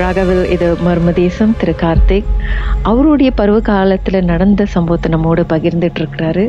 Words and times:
ராகவில் 0.00 0.44
இது 0.54 0.66
மர்மதேசம். 0.84 1.50
திரு 1.60 1.72
கார்த்திக் 1.82 2.28
அவருடைய 2.90 3.30
பருவ 3.40 3.58
காலத்தில் 3.68 4.18
நடந்த 4.30 4.62
சம்பவத்தை 4.74 5.08
நம்மோடு 5.14 5.42
பகிர்ந்துட்டு 5.52 6.00
இருக்கிறாரு 6.02 6.44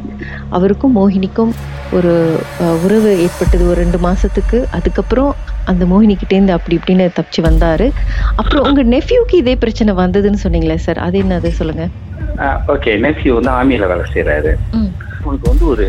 அவருக்கும் 0.58 0.94
மோகினிக்கும் 0.98 1.52
ஒரு 1.98 2.14
உறவு 2.86 3.12
ஏற்பட்டது 3.26 3.64
ஒரு 3.72 3.78
ரெண்டு 3.84 4.00
மாசத்துக்கு. 4.08 4.60
அதுக்கப்புறம் 4.78 5.32
அந்த 5.72 5.84
மோகினிக்கிட்டேருந்து 5.92 6.56
அப்படி 6.58 6.78
இப்படின்னு 6.80 7.06
தப்பிச்சு 7.18 7.44
வந்தாரு. 7.50 7.88
அப்புறம் 8.40 8.66
உங்க 8.70 8.84
நெஃப்யூக்கு 8.96 9.38
இதே 9.44 9.56
பிரச்சனை 9.64 9.94
வந்ததுன்னு 10.04 10.44
சொன்னீங்களே 10.46 10.80
சார் 10.88 11.02
அது 11.08 11.18
என்னது 11.24 11.52
சொல்லுங்க. 11.60 11.86
ஓகே 12.76 12.94
நெஃப்யூ 13.08 13.34
வந்து 13.40 13.54
ஆர்மியில 13.58 13.88
வேலை 13.94 14.06
செய்யறாரு 14.14 14.54
அவனுக்கு 15.24 15.52
வந்து 15.52 15.66
ஒரு 15.74 15.86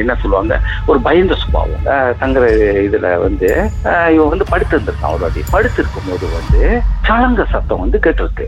என்ன 0.00 0.14
சொல்லுவாங்க 0.22 0.54
ஒரு 0.90 0.98
பயந்த 1.06 1.34
சுபாவம். 1.42 1.84
தங்குற 2.20 2.44
இதுல 2.86 3.06
வந்து 3.24 3.48
இவன் 4.14 4.32
வந்து 4.32 4.46
படுத்து 4.52 4.74
இருந்திருக்கான் 4.76 5.14
ஒரு 5.14 5.22
வாட்டி. 5.24 5.42
படுத்து 5.54 5.80
இருக்கும்போது 5.82 6.26
வந்து 6.38 6.62
சலங்க 7.08 7.42
சத்தம் 7.54 7.82
வந்து 7.84 7.98
கேட்டிருக்கு. 8.06 8.46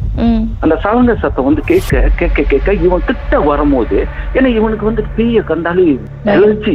அந்த 0.64 0.74
சலங்க 0.84 1.12
சத்தம் 1.24 1.48
வந்து 1.48 1.62
கேட்க 1.70 2.02
கேட்க 2.20 2.42
கேட்க 2.52 2.74
இவன் 2.86 3.06
கிட்ட 3.10 3.40
வரும்போது 3.50 3.98
ஏன்னா 4.36 4.50
இவனுக்கு 4.58 4.88
வந்து 4.90 5.04
தீய 5.16 5.42
கண்டாலே 5.50 5.86
அலர்ஜி 6.34 6.74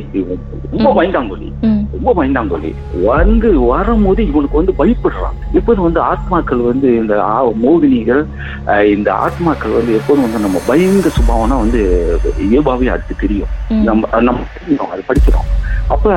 ரொம்ப 0.73 0.89
பயந்தாங்கொலி 0.99 1.49
ரொம்ப 1.95 2.09
பயந்தாங்கொலி 2.19 2.71
வந்து 3.09 3.49
வரும்போது 3.71 4.21
இவனுக்கு 4.29 4.59
வந்து 4.59 4.73
பயப்படுறான். 4.79 5.37
எப்போதும் 5.59 5.87
வந்து 5.87 6.01
ஆத்மாக்கள் 6.11 6.61
வந்து 6.69 6.87
இந்த 7.01 7.15
மோகினிகள் 7.63 8.23
இந்த 8.93 9.09
ஆத்மாக்கள் 9.25 9.77
வந்து 9.79 9.93
எப்போதும் 9.99 10.25
வந்து 10.25 10.45
நம்ம 10.45 10.61
பயந்த 10.69 11.09
சுபாவம்னா 11.17 11.57
வந்து 11.63 11.81
இயல்பாவே 12.47 12.89
அடுத்து 12.95 13.15
தெரியும். 13.25 13.53
நம்ம 13.89 14.21
நம்ம 14.29 14.89
அது 14.93 15.03
படிக்கிறோம். 15.11 15.49
அப்ப 15.93 16.15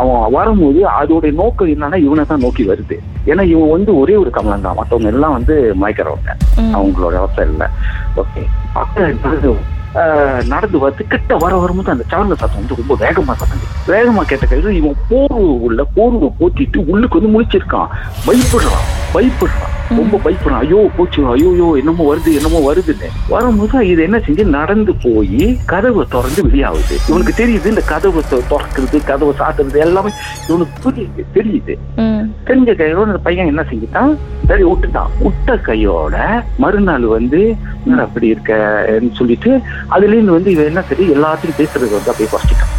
அவன் 0.00 0.32
வரும்போது 0.36 0.80
அதோட 1.00 1.26
நோக்கம் 1.38 1.70
என்னன்னா 1.74 1.98
இவனை 2.06 2.24
தான் 2.30 2.44
நோக்கி 2.44 2.64
வருது. 2.70 2.96
ஏன்னா 3.30 3.42
இவன் 3.52 3.72
வந்து 3.76 3.90
ஒரே 4.00 4.14
ஒரு 4.22 4.30
கமலம் 4.36 4.66
தான். 4.66 4.78
மற்றவங்க 4.80 5.10
எல்லாம் 5.14 5.36
வந்து 5.38 5.54
மயக்கிறவங்க. 5.82 6.30
அவங்களோட 6.78 7.14
அவசரம் 7.22 7.52
இல்லை. 7.54 7.68
ஓகே. 8.22 8.44
அப்ப 8.82 9.56
நடந்து 10.46 10.78
வந்து 10.78 11.06
கிட்ட 11.06 11.36
வர 11.36 11.56
வரும்போது 11.56 11.90
அந்த 11.90 12.04
சவரங்க 12.10 12.38
சத்தம் 12.38 12.60
வந்து 12.60 12.74
ரொம்ப 12.76 12.94
வேகமா 13.04 13.36
சத்தம். 13.36 13.64
வேகமா 13.86 14.22
கேட்ட 14.22 14.46
கையில 14.46 14.70
இவன் 14.70 14.96
போர்வு 15.10 15.50
உள்ள 15.66 15.84
போர்வை 15.94 16.30
போத்திட்டு 16.40 16.84
உள்ளுக்கு 16.86 17.20
வந்து 17.20 17.40
முழிச்சிருக்கான். 17.40 17.88
பயப்படுறான் 18.26 18.86
பயப்படுறான். 19.14 19.76
ரொம்ப 19.96 20.18
பயப்படுறான் 20.24 20.62
ஐயோ 20.64 20.78
போச்சு 20.96 21.20
ஐயோ 21.32 21.68
என்னமோ 21.80 22.02
வருது 22.08 22.30
என்னமோ 22.38 22.58
வருதுன்னு. 22.66 23.08
வரும்போது 23.32 23.78
இது 23.90 24.00
என்ன 24.06 24.18
செஞ்சு 24.26 24.44
நடந்து 24.56 24.92
போய் 25.04 25.44
கதவை 25.72 26.04
திறந்து 26.14 26.40
வெளியாகுது 26.46 26.94
இவனுக்கு 27.08 27.34
தெரியுது 27.40 27.72
இந்த 27.72 27.84
கதவை 27.92 28.22
திறக்கிறது 28.32 28.98
கதவை 29.10 29.32
சாத்துறது 29.40 29.80
எல்லாமே 29.86 30.12
இவனுக்கு 30.48 30.76
புரியுது 30.84 31.24
தெரியுது. 31.36 31.76
தெரிஞ்ச 32.48 32.70
கையோட 32.80 33.06
அந்த 33.08 33.22
பையன் 33.28 33.50
என்ன 33.52 33.64
செஞ்சுட்டான்? 33.70 34.12
சரி 34.50 34.64
விட்டுட்டான். 34.68 35.10
விட்ட 35.24 35.56
கையோட 35.68 36.16
மறுநாள் 36.64 37.06
வந்து 37.16 37.40
அப்படி 38.06 38.26
இருக்கன்னு 38.34 39.12
சொல்லிட்டு 39.20 39.52
அதுல 39.94 40.14
இருந்து 40.16 40.36
வந்து 40.38 40.52
இவன் 40.56 40.70
என்ன 40.72 40.84
சரி 40.90 41.06
எல்லாத்தையும் 41.16 41.60
பேசுறது 41.60 41.96
வந்து 41.98 42.12
அப்படியே 42.12 42.30
குறைச்சிட்டான் 42.34 42.74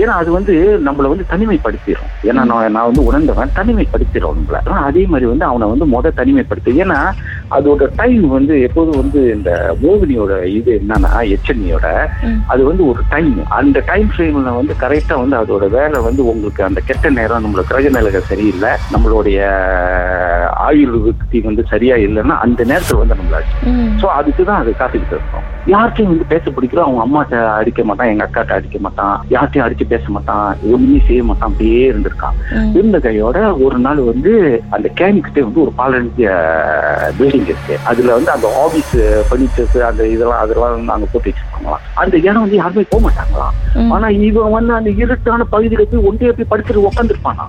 ஏன்னா 0.00 0.14
அது 0.14 0.30
வந்து 0.32 0.54
நம்மள 0.86 1.08
வந்து 1.08 1.26
தனிமைப்படுத்திடும் 1.28 2.10
ஏன்னா 2.22 2.42
நான் 2.44 2.72
நான் 2.72 2.88
வந்து 2.90 3.02
உணர்ந்தவன் 3.04 3.54
தனிமைப்படுத்திடும் 3.54 4.38
நம்மள 4.38 4.58
அதே 4.88 5.02
மாதிரி 5.06 5.26
வந்து 5.26 5.44
அவனை 5.44 5.68
வந்து 5.68 5.86
முத 5.86 6.12
தனிமைப்படுத்து. 6.16 6.72
ஏன்னா 6.76 6.98
அதோட 7.50 7.84
டைம் 7.96 8.24
வந்து 8.30 8.54
எப்போதும் 8.66 9.00
வந்து 9.00 9.20
இந்த 9.34 9.50
மோகினியோட 9.82 10.28
இது 10.56 10.70
என்னன்னா 10.78 11.12
எச்சனியோட. 11.34 11.86
அது 12.52 12.62
வந்து 12.64 12.82
ஒரு 12.86 13.02
டைம் 13.10 13.30
அந்த 13.58 13.78
டைம் 13.88 14.08
ஃப்ரேம்ல 14.10 14.52
வந்து 14.56 14.74
கரெக்டா 14.80 15.16
வந்து 15.20 15.36
அதோட 15.40 15.64
வேலை 15.70 15.98
வந்து 16.06 16.22
உங்களுக்கு 16.30 16.62
அந்த 16.62 16.80
கெட்ட 16.86 17.10
நேரம் 17.12 17.44
நம்மளோட 17.44 17.66
கிரக 17.70 17.90
நிலைகள் 17.96 18.28
சரியில்லை 18.30 18.72
நம்மளுடைய 18.94 19.38
ஆயுள் 20.66 20.96
விருத்தி 20.98 21.38
வந்து 21.44 21.62
சரியா 21.70 21.94
இல்லைன்னா 22.04 22.36
அந்த 22.44 22.60
நேரத்துல 22.70 23.00
வந்து 23.00 23.18
நம்மள 23.18 23.38
ம். 23.70 23.90
சோ 24.00 24.06
அதுக்கு 24.18 24.42
தான் 24.44 24.60
அது 24.62 24.70
காத்துக்கிட்டு 24.74 25.16
இருக்கோம். 25.16 25.46
யார்கிட்டயும் 25.70 26.12
வந்து 26.12 26.26
பேச 26.30 26.44
பிடிக்கிறோம் 26.50 26.86
அவங்க 26.86 27.02
அம்மாட்ட 27.02 27.36
அடிக்க 27.56 27.80
மாட்டான் 27.84 28.10
எங்க 28.12 28.24
அக்காட்ட 28.26 28.58
அடிக்க 28.58 28.78
மாட்டான் 28.80 29.14
யார்கிட்டயும் 29.32 29.66
அடிச்சு 29.66 29.86
பேச 29.90 30.04
மாட்டான் 30.10 30.44
ஒண்ணுமே 30.70 31.00
செய்ய 31.08 31.22
மாட்டான் 31.24 31.48
அப்படியே 31.50 31.82
இருந்திருக்கான். 31.90 32.36
இருந்த 32.76 32.98
கையோட 33.00 33.36
ஒரு 33.64 33.78
நாள் 33.84 34.00
வந்து 34.08 34.32
அந்த 34.70 34.88
கேனிக்கிட்டே 35.00 35.44
வந்து 35.46 35.64
ஒரு 35.64 35.74
பாலஞ்ச 35.78 36.22
பில்டிங் 37.18 37.39
இருக்கு. 37.46 37.74
அதுல 37.90 38.14
வந்து 38.18 38.30
அந்த 38.36 38.48
ஆபீஸ் 38.64 38.92
பர்னிச்சர்ஸ் 39.30 39.76
அந்த 39.90 40.02
இதெல்லாம் 40.14 40.42
அதெல்லாம் 40.44 40.74
வந்து 40.76 40.94
அங்க 40.96 41.06
போட்டு 41.12 41.30
வச்சிருக்காங்களாம் 41.30 41.84
அந்த 42.02 42.14
இடம் 42.26 42.44
வந்து 42.44 42.60
யாருமே 42.62 42.84
போக 42.92 43.02
மாட்டாங்களாம். 43.06 43.56
ஆனா 43.94 44.08
இவன் 44.28 44.54
வந்து 44.58 44.72
அந்த 44.78 44.90
இருட்டான 45.02 45.46
பகுதியில 45.54 45.86
போய் 45.92 46.06
ஒன்றே 46.10 46.32
போய் 46.38 46.50
படுத்துட்டு 46.52 46.86
உட்காந்துருப்பானா 46.88 47.46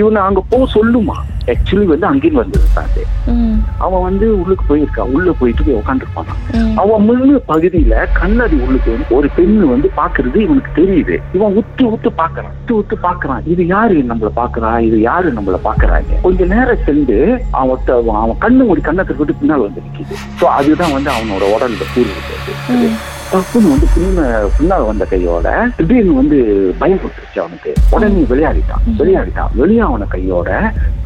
இவனை 0.00 0.20
அங்க 0.22 0.40
போக 0.50 0.66
சொல்லுமா? 0.74 1.16
ஆக்சுவலி 1.48 1.86
வந்து 1.86 2.06
அங்கேயும் 2.06 2.40
அது. 2.42 3.02
ம். 3.32 3.56
அவன் 3.80 4.04
வந்து 4.04 4.26
உள்ளுக்கு 4.36 4.64
போயிருக்கான் 4.66 5.12
உள்ள 5.14 5.30
போயிட்டு 5.38 5.62
போய் 5.62 5.78
உட்காந்துருப்பானா 5.78 6.34
அவன் 6.76 7.04
முழு 7.06 7.36
பகுதியில 7.48 7.94
கண்ணாடி 8.14 8.56
உள்ளுக்கு 8.64 8.92
வந்து 8.92 9.16
ஒரு 9.16 9.28
பெண்ணு 9.36 9.66
வந்து 9.70 9.88
பாக்குறது 9.96 10.36
இவனுக்கு 10.42 10.72
தெரியுது. 10.78 11.16
இவன் 11.36 11.56
உத்து 11.60 11.84
உத்து 11.92 12.12
பாக்குறான் 12.18 12.54
உத்து 12.54 12.74
உத்து 12.78 12.98
பாக்குறான் 13.02 13.42
இது 13.52 13.62
யாரு 13.68 13.96
நம்மள 14.10 14.30
பாக்குறா 14.36 14.72
இது 14.80 14.98
யாரு 15.02 15.28
நம்மள 15.32 15.58
பாக்குறாங்க 15.64 16.20
கொஞ்ச 16.22 16.44
நேரம் 16.46 16.84
சென்று 16.84 17.18
அவன் 17.60 17.90
அவன் 18.18 18.40
கண்ணு 18.40 18.62
மூடி 18.64 18.82
கண்ணத்தை 18.82 19.16
விட்டு 19.16 19.34
பின்னால் 19.34 19.66
வந்து 19.66 19.84
நிக்குது. 19.86 20.14
சோ 20.38 20.46
அதுதான் 20.56 20.94
வந்து 20.94 21.10
அவனோட 21.12 21.44
உடல்ல 21.54 21.88
கூறு 21.92 22.12
ம். 22.76 22.96
டப்புன்னு 23.32 23.68
வந்து 23.68 23.86
பின்ன 23.94 24.22
பின்னால் 24.58 24.84
வந்த 24.84 25.04
கையோட 25.04 25.48
திடீர்னு 25.76 26.14
வந்து 26.14 26.38
பயம் 26.78 26.98
கொடுத்துருச்சு 26.98 27.38
அவனுக்கு. 27.38 27.72
உடனே 27.90 28.22
விளையாடிட்டான் 28.28 28.84
விளையாடிட்டான் 28.98 29.52
வெளியாவன 29.54 30.08
கையோட 30.08 30.48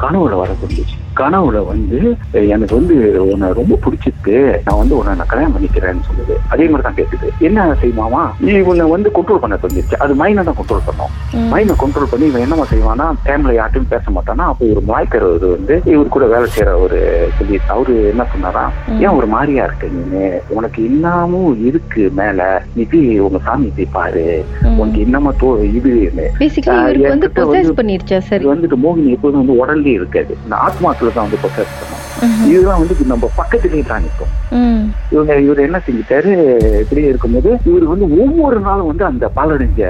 கனவுல 0.02 0.36
வர 0.36 0.52
சொல்லிச்சு 0.62 0.96
கனவுல 1.16 1.58
வந்து 1.66 1.98
"ஏய், 2.32 2.48
எனக்கு 2.48 2.74
வந்து 2.74 2.94
உன்னை 3.26 3.48
ரொம்ப 3.52 3.78
பிடிச்சிருக்கு. 3.84 4.34
நான் 4.64 4.78
வந்து 4.78 4.96
உன்னை 4.98 5.14
நான் 5.14 5.26
கல்யாணம் 5.26 5.54
பண்ணிக்கிறேன்னு 5.54 6.06
சொல்லுது. 6.06 6.34
அதே 6.48 6.64
மாதிரி 6.64 6.82
தான் 6.82 6.98
கேட்டுது. 6.98 7.28
என்ன 7.40 7.68
செய்வாமா 7.82 8.22
நீ 8.40 8.60
உன்னை 8.62 8.86
வந்து 8.86 9.10
கண்ட்ரோல் 9.10 9.38
பண்ண 9.38 9.56
சொல்லிருச்சு. 9.56 9.96
அது 9.96 10.14
மைனை 10.14 10.42
தான் 10.42 10.58
கண்ட்ரோல் 10.58 10.86
பண்ணும். 10.86 11.12
ம். 11.34 11.48
மைனை 11.52 11.74
கண்ட்ரோல் 11.76 12.10
பண்ணி 12.10 12.26
இவன் 12.26 12.40
என்னமா 12.40 12.66
செய்வானா 12.66 13.06
டைம்ல 13.26 13.52
யார்ட்டையும் 13.52 13.88
பேச 13.88 14.10
மாட்டானா 14.10 14.46
அப்போ 14.46 14.64
ஒரு 14.66 14.82
மலாய்க்கர் 14.86 15.26
வந்து 15.48 15.74
இவர் 15.86 16.08
கூட 16.08 16.24
வேலை 16.26 16.48
செய்யற 16.48 16.74
ஒரு 16.80 16.98
சொல்லி 17.38 17.60
அவரு 17.68 17.94
என்ன 18.10 18.26
சொன்னாரா. 18.32 18.64
ஏன் 18.98 19.16
ஒரு 19.16 19.26
மாதிரியா 19.26 19.64
இருக்க 19.64 19.86
நீனு 19.88 20.24
உனக்கு 20.48 20.84
இன்னமும் 20.84 21.62
இருக்கு 21.64 22.10
மேல. 22.14 22.40
நீ 22.74 22.82
போய் 22.84 23.20
உங்க 23.20 23.38
சாமி 23.44 23.70
போய் 23.70 23.92
பாரு. 23.92 24.26
உனக்கு 24.76 25.00
இன்னமா 25.06 25.32
தோ 25.36 25.48
இது 25.70 25.92
வந்துட்டு 28.48 28.78
மோகினி 28.82 29.10
எப்போதும் 29.10 29.42
வந்து 29.42 29.58
உடல்லே 29.62 29.92
இருக்காது. 29.92 30.32
இந்த 30.44 30.56
ஆத்மாக்கள் 31.06 31.16
தான் 31.16 31.26
வந்து 31.26 31.42
பொசஸ் 31.44 31.74
பண்ணும். 31.78 32.02
இதுதான் 32.50 32.80
வந்து 32.80 32.94
நம்ம 33.06 33.28
பக்கத்திலேயே 33.36 33.82
தான் 33.82 34.02
நிற்கும் 34.02 34.32
ம். 34.58 34.82
இவங்க 35.10 35.32
இவர் 35.40 35.66
என்ன 35.66 35.78
செஞ்சுட்டாரு? 35.86 36.30
இப்படியே 36.82 37.08
இருக்கும்போது 37.08 37.50
இவர் 37.64 37.84
வந்து 37.84 38.06
ஒவ்வொரு 38.20 38.58
நாளும் 38.60 38.86
வந்து 38.86 39.04
அந்த 39.04 39.30
பாலடைஞ்ச 39.36 39.80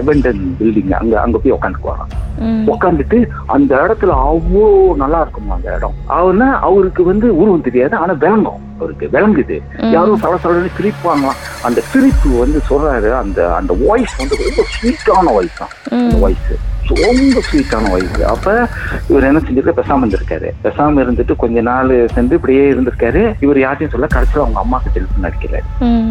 அபெண்டன் 0.00 0.40
பில்டிங் 0.58 0.94
அங்க 1.00 1.14
அங்க 1.20 1.38
போய் 1.38 1.56
உட்காந்துக்குவாராம் 1.56 2.12
ம். 2.42 2.62
உட்காந்துட்டு 2.68 3.18
அந்த 3.46 3.72
இடத்துல 3.84 4.14
அவ்வளோ 4.26 4.64
நல்லா 4.94 5.20
இருக்குமா 5.20 5.54
அந்த 5.54 5.76
இடம். 5.76 5.96
அவனா 6.18 6.48
அவருக்கு 6.60 7.04
வந்து 7.04 7.28
உருவம் 7.40 7.66
தெரியாது 7.68 7.96
ஆனா 7.96 8.12
விளங்கும் 8.24 8.64
அவருக்கு. 8.78 9.06
விளங்குது. 9.08 9.56
யாரும் 9.92 10.20
சல 10.24 10.34
சலன்னு 10.42 10.76
சிரிப்பாங்களாம். 10.76 11.38
அந்த 11.62 11.80
சிரிப்பு 11.92 12.28
வந்து 12.38 12.58
சொல்றாரு. 12.70 13.10
அந்த 13.22 13.38
அந்த 13.54 13.72
வாய்ஸ் 13.84 14.14
வந்து 14.18 14.36
ரொம்ப 14.42 14.64
ஸ்வீட்டான 14.74 15.32
வாய்ஸ் 15.36 15.58
தான். 15.58 15.72
அந்த 16.00 16.16
வாய்ஸ் 16.16 16.50
ரொம்ப 16.88 17.40
ஸ்வீட்டான 17.48 17.90
வாய்ஸ் 17.90 18.22
அப்ப 18.22 18.68
இவர் 19.08 19.24
என்ன 19.24 19.40
செஞ்சிருக்க 19.46 19.72
பேசாம 19.78 20.04
இருந்திருக்காரு. 20.04 20.48
பேசாம 20.64 21.02
இருந்துட்டு 21.04 21.36
கொஞ்ச 21.36 21.60
நாள் 21.60 22.08
சென்று 22.14 22.34
இப்படியே 22.34 22.70
இருந்திருக்காரு. 22.72 23.34
இவர் 23.40 23.58
யார்ட்டையும் 23.58 23.94
சொல்ல 23.94 24.06
கடைசியில் 24.06 24.44
அவங்க 24.44 24.60
அம்மாக்கு 24.64 24.94
டெலிஃபோன் 24.94 25.28
அடிக்கிறாரு 25.28 25.66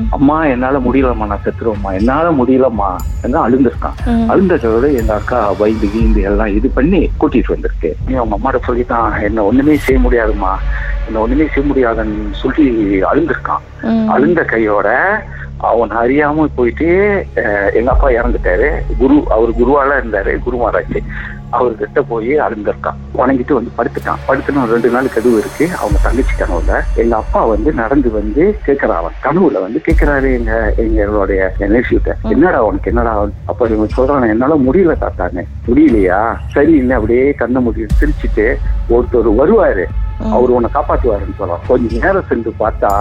அம்மா 0.10 0.46
என்னால 0.46 0.78
முடியலம்மா. 0.78 1.26
நான் 1.26 1.46
செத்துருவோம்மா. 1.46 1.94
என்னால 1.94 2.32
முடியலம்மா. 2.32 2.90
என்று 3.24 3.40
அழுந்திருக்கான். 3.48 3.98
அழுந்ததோட 4.32 4.96
எங்க 4.96 5.14
அக்கா 5.14 5.40
பயந்து 5.52 5.88
கீந்து 5.96 6.22
எல்லாம் 6.22 6.48
இது 6.48 6.70
பண்ணி 6.70 7.12
கூட்டிட்டு 7.20 7.56
வந்திருக்கு. 7.56 7.96
நீ 8.08 8.16
அவங்க 8.16 8.38
அம்மாட்ட 8.38 8.60
சொல்லிட்டான் 8.68 9.24
என்ன 9.24 9.44
ஒண்ணுமே 9.44 9.76
செய்ய 9.76 10.10
முடியாதும்மா. 10.10 10.54
என்ன 11.08 11.20
ஒண்ணுமே 11.20 11.48
செய்ய 11.54 11.68
முடியாதுன்னு 11.68 12.30
சொல்லி 12.32 12.68
அழுந்திருக்கான். 13.12 13.66
அழுந்த 14.08 14.44
கையோட 14.44 14.90
அவன் 15.58 15.94
அறியாம 16.02 16.46
போயிட்டு 16.56 16.88
எங்க 17.74 17.90
அப்பா 17.92 18.10
இறந்துட்டாரு. 18.10 18.70
குரு 19.00 19.16
அவர் 19.36 19.58
குருவால 19.60 19.98
இருந்தாரு 20.02 20.34
குரு 20.46 20.58
மகாராஜ். 20.58 21.00
அவர்கிட்ட 21.58 22.00
போய் 22.08 22.32
அழுந்திருக்கான். 22.46 22.98
வணங்கிட்டு 23.18 23.54
வந்து 23.58 23.72
படுத்துட்டான். 23.78 24.22
படுத்துனா 24.28 24.64
ரெண்டு 24.72 24.90
நாள் 24.90 25.14
கதவு 25.14 25.38
இருக்கு. 25.38 25.66
அவங்க 25.80 26.00
தங்கச்சி 26.04 26.34
கனவுல 26.40 26.82
எங்க 27.02 27.16
அப்பா 27.16 27.46
வந்து 27.46 27.74
நடந்து 27.74 28.10
வந்து 28.12 28.44
கேட்கறான் 28.66 29.02
அவன் 29.02 29.22
கனவுல 29.26 29.62
வந்து 29.66 29.82
கேட்கறாரு 29.88 30.30
எங்க 30.40 30.74
எங்களுடைய 30.78 31.54
நேசிட்ட 31.60 32.16
என்னடா 32.34 32.60
உனக்கு 32.64 32.92
என்னடா? 32.94 33.14
அப்ப 33.46 33.68
இவன் 33.76 33.96
சொல்றான் 33.98 34.34
என்னால 34.34 34.58
முடியல 34.68 34.96
தாத்தான்னு 35.04 35.44
முடியலையா? 35.68 36.20
சரி 36.56 36.76
இல்லை 36.82 36.96
அப்படியே 36.96 37.32
கண்ணை 37.42 37.62
முடி 37.62 37.86
சிரிச்சுட்டு 38.02 38.48
ஒருத்தர் 38.90 39.32
வருவாரு. 39.42 39.86
அவர் 40.36 40.54
உன்னை 40.58 40.70
காப்பாத்துவாருன்னு 40.74 41.40
சொல்றான். 41.40 41.66
கொஞ்ச 41.68 42.06
நேரம் 42.06 42.30
சென்று 42.30 42.54
பார்த்தா 42.60 42.92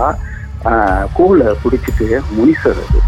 கூலை 1.12 1.47
பிடிச்சிட்டு 1.47 2.20
முனிசர் 2.38 2.81
அது. 2.87 3.00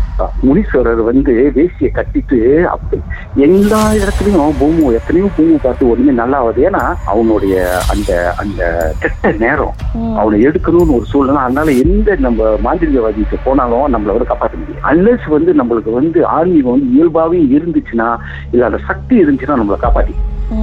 முனீஸ்வரர் 0.46 1.02
வந்து 1.10 1.32
வேசியை 1.56 1.90
கட்டிட்டு 1.98 2.38
அப்படி 2.72 3.02
எல்லா 3.46 3.82
இடத்துலயும் 4.00 4.56
பூமு 4.60 4.92
எத்தனையோ 4.98 5.28
பூமு 5.36 5.56
பார்த்து 5.64 5.90
ஒண்ணுமே 5.92 6.14
நல்லா 6.20 6.38
ஆகுது 6.42 6.66
ஏன்னா 6.68 6.82
அவனுடைய 7.12 7.56
அந்த 7.94 8.10
அந்த 8.42 8.62
கெட்ட 9.02 9.32
நேரம் 9.44 9.74
அவனை 10.20 10.38
எடுக்கணும்னு 10.48 10.96
ஒரு 10.98 11.06
சூழ்நிலை. 11.12 11.42
அதனால 11.46 11.72
எந்த 11.84 12.16
நம்ம 12.26 12.56
மாந்திரிகவாதிக்கு 12.66 13.38
போனாலும் 13.44 13.92
நம்மள 13.94 14.14
வந்து 14.14 14.30
காப்பாற்ற 14.32 14.56
முடியும் 14.62 14.88
அன்லஸ் 14.92 15.28
வந்து 15.36 15.52
நம்மளுக்கு 15.60 15.92
வந்து 15.98 16.26
ஆன்மீகம் 16.38 16.74
வந்து 16.74 16.94
இயல்பாவே 16.96 17.40
இருந்துச்சுன்னா 17.58 18.10
இல்ல 18.52 18.68
அந்த 18.70 18.80
சக்தி 18.90 19.16
இருந்துச்சுன்னா 19.24 19.60
நம்மளை 19.60 19.80
காப்பாத்தி. 19.84 20.16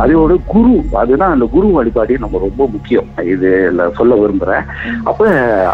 அதோட 0.03 0.35
குரு 0.51 0.71
அதுதான் 0.99 1.33
அந்த 1.33 1.45
குரு 1.55 1.67
வழிபாடு 1.75 2.13
நம்ம 2.21 2.39
ரொம்ப 2.43 2.63
முக்கியம். 2.75 3.09
இது 3.33 3.49
சொல்ல 3.97 4.15
விரும்புறேன். 4.21 4.63
அப்ப 5.09 5.27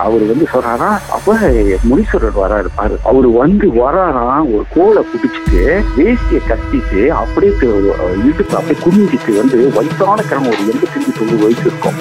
அவர் 0.05 0.23
வந்து 0.31 0.47
சொல்றாரா 0.53 0.89
அப்ப 1.17 1.35
முனீஸ்வரர் 1.89 2.41
வராரு 2.41 2.69
பாரு. 2.79 2.95
அவர் 3.11 3.27
வந்து 3.41 3.67
வராராம் 3.75 4.49
ஒரு 4.53 4.65
கோலை 4.73 5.01
பிடிச்சிட்டு 5.03 5.61
வேஷ்டியை 5.97 6.41
கட்டிட்டு 6.43 7.01
அப்படியே 7.13 7.51
இடுப்பு 8.25 8.55
அப்படியே 8.57 8.77
குனிஞ்சிட்டு 8.83 9.33
வந்து 9.37 9.57
வயசான 9.75 10.17
கிழமை 10.21 10.49
ஒரு 10.53 10.63
எண்பத்தஞ்சு 10.65 11.11
தொண்ணூறு 11.17 11.43
வயசு 11.43 11.63
இருக்கும் 11.63 11.99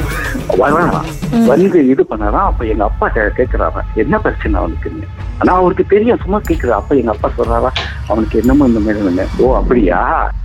வராராம் 0.60 1.08
வந்து 1.46 1.80
இது 1.92 2.04
பண்ணாராம் 2.10 2.48
அப்ப 2.48 2.66
எங்க 2.66 2.84
அப்பா 2.84 3.06
கேட்கிறாரா 3.36 3.82
என்ன 3.96 4.14
பிரச்சனை 4.18 4.54
அவனுக்குன்னு? 4.60 5.08
ஆனா 5.40 5.52
அவருக்கு 5.54 5.84
தெரியும் 5.86 6.20
சும்மா 6.22 6.38
கேட்குற 6.40 6.72
அப்ப 6.72 6.96
எங்க 6.96 7.10
அப்பா 7.10 7.28
சொல்றாரா 7.36 7.70
அவனுக்கு 8.08 8.38
என்னமோ 8.38 8.66
இந்த 8.66 8.80
மாதிரி 8.80 9.26
ஓ 9.40 9.54
அப்படியா? 9.54 10.00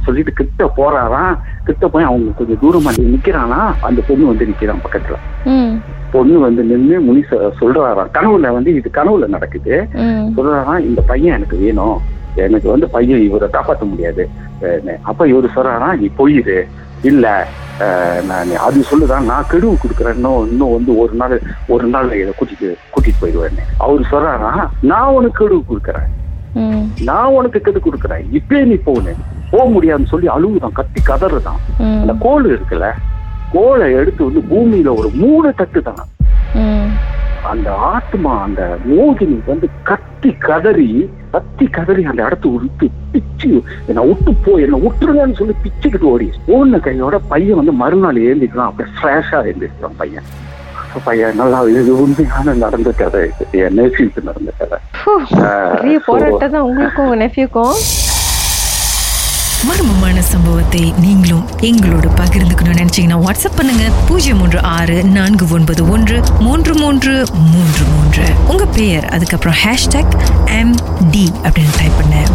சொல்லிட்டு 0.05 0.33
கிட்ட 0.33 0.63
போறாராம் 0.77 1.35
கிட்ட 1.65 1.87
போய் 1.87 2.03
அவங்க 2.03 2.31
கொஞ்சம் 2.33 2.61
தூரமா 2.61 2.91
நிக்கிறானா? 3.07 3.59
அந்த 3.81 4.01
பொண்ணு 4.07 4.25
வந்து 4.25 4.45
நிக்கிறான் 4.45 4.83
பக்கத்துல. 4.85 5.17
பொண்ணு 6.15 6.37
வந்து 6.47 6.63
நின்று 6.71 6.97
முனி 7.07 7.21
சொல்றாராம் 7.61 8.13
கனவுல 8.17 8.51
வந்து 8.57 8.71
இது 8.79 8.89
கனவுல 8.99 9.27
நடக்குது. 9.35 9.75
சொல்றாராம் 10.37 10.85
இந்த 10.89 11.01
பையன் 11.11 11.37
எனக்கு 11.37 11.57
வேணும். 11.65 11.99
எனக்கு 12.45 12.67
வந்து 12.73 12.87
பையன் 12.95 13.25
இவரை 13.27 13.47
காப்பாற்ற 13.51 13.85
முடியாது. 13.91 14.23
அப்ப 15.09 15.27
இவரு 15.33 15.55
சொல்றாராம் 15.57 16.01
நீ 16.01 16.09
போயிரு. 16.19 16.57
இல்ல 17.11 17.27
நான் 18.27 18.51
அது 18.65 18.79
சொல்லுதான் 18.89 19.29
நான் 19.29 19.49
கெடுவு 19.51 19.73
கொடுக்குறேன். 19.79 20.17
இன்னும் 20.19 20.45
இன்னும் 20.51 20.75
வந்து 20.75 20.91
ஒரு 21.01 21.13
நாள் 21.21 21.35
ஒரு 21.73 21.87
நாள் 21.93 22.13
இதை 22.19 22.31
கூட்டிட்டு 22.37 22.69
கூட்டிட்டு 22.93 23.21
போயிடுவேன் 23.23 23.59
அவரு 23.85 24.05
சொல்றாரா 24.11 24.51
நான் 24.91 25.15
உனக்கு 25.17 25.39
கெடுவு 25.41 25.61
கொடுக்குறேன். 25.71 26.09
நான் 27.09 27.33
உனக்கு 27.37 27.59
கெடு 27.65 27.79
கொடுக்குறேன். 27.87 28.23
இப்பே 28.37 28.61
நீ 28.69 28.77
போனு 28.85 29.13
போக 29.51 29.65
முடியாதுன்னு 29.73 30.11
சொல்லி 30.13 30.27
அழுகுதான் 30.35 30.77
கத்தி 30.79 31.01
கதறுதான். 31.09 31.59
அந்த 32.01 32.13
கோல் 32.25 32.47
இருக்குல்ல 32.53 32.87
கோலை 33.53 33.87
எடுத்து 33.99 34.21
வந்து 34.27 34.41
பூமியில 34.49 34.89
ஒரு 34.99 35.09
மூணு 35.21 35.49
தட்டு 35.59 35.81
தான் 35.83 36.03
அந்த 37.51 37.69
ஆத்மா 37.89 38.31
அந்த 38.45 38.61
மோகினி 38.85 39.35
வந்து 39.49 39.67
கத்தி 39.83 40.31
கதறி 40.45 40.87
கத்தி 41.33 41.65
கதறி 41.67 42.03
அந்த 42.11 42.21
இடத்த 42.27 42.47
உடுத்து 42.47 42.85
பிச்சு 43.13 43.51
என்ன 43.89 44.05
விட்டு 44.09 44.31
போ 44.45 44.53
என்ன 44.65 44.79
விட்டுருங்கன்னு 44.83 45.39
சொல்லி 45.39 45.55
பிச்சுக்கிட்டு 45.63 46.07
ஓடி. 46.13 46.27
ஓடின 46.55 46.79
கையோட 46.87 47.17
பையன் 47.31 47.59
வந்து 47.59 47.75
மறுநாள் 47.81 48.19
ஏந்திக்கலாம் 48.29 48.71
அப்படியே 48.71 48.93
ஃப்ரெஷ்ஷா 48.95 49.39
எழுந்திருக்கான் 49.43 49.99
பையன். 50.01 50.27
பையன் 51.05 51.39
நல்லா 51.39 51.59
இது 51.73 51.93
உண்மையான 52.01 52.55
நடந்த 52.63 52.91
கதை 52.99 53.23
என் 53.61 53.77
நெஃப்யூக்கு 53.79 54.21
நடந்த 54.27 54.51
கதை. 54.59 54.77
போராட்டம் 56.07 56.53
தான் 56.55 56.67
உங்களுக்கும் 56.69 57.05
உங்க 57.07 57.17
நெஃப்யூக்கும் 57.23 57.73
மர்மமான 59.67 60.19
சம்பவத்தை 60.19 60.93
நீங்களும் 60.97 61.47
எங்களோடு 61.59 62.09
பகிர்ந்துக்கணும்னு 62.09 62.79
நினைச்சீங்கன்னா 62.79 63.25
வாட்ஸ்அப் 63.25 63.55
பண்ணுங்க. 63.55 63.89
பூஜ்ஜியம் 64.07 64.37
மூன்று 64.37 64.61
ஆறு 64.61 65.03
நான்கு 65.03 65.47
ஒன்பது 65.49 65.89
ஒன்று 65.89 66.23
மூன்று 66.39 66.75
மூன்று 66.75 67.25
மூன்று 67.33 67.85
மூன்று. 67.85 68.23
உங்க 68.47 68.65
பெயர் 68.65 69.05
அதுக்கப்புறம் 69.05 69.55
ஹேஷ்டாக் 69.63 70.13
எம் 70.45 70.75
டி 71.11 71.31
அப்படின்னு 71.43 71.77
டைப் 71.77 71.91
பண்ண. 71.97 72.34